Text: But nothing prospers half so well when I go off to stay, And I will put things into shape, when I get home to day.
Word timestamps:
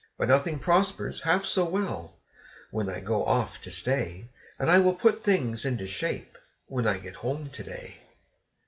But 0.17 0.29
nothing 0.29 0.57
prospers 0.57 1.21
half 1.21 1.45
so 1.45 1.63
well 1.63 2.15
when 2.71 2.89
I 2.89 3.01
go 3.01 3.23
off 3.23 3.61
to 3.61 3.69
stay, 3.69 4.29
And 4.57 4.71
I 4.71 4.79
will 4.79 4.95
put 4.95 5.23
things 5.23 5.63
into 5.63 5.85
shape, 5.85 6.39
when 6.65 6.87
I 6.87 6.97
get 6.97 7.13
home 7.17 7.51
to 7.51 7.63
day. 7.63 7.99